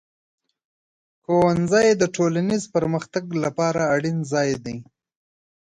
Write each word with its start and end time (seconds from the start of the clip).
ښوونځی 1.23 1.87
د 2.01 2.03
ټولنیز 2.15 2.63
پرمختګ 2.75 3.23
لپاره 3.43 3.81
اړین 3.95 4.17
ځای 4.31 4.49
دی. 4.65 4.77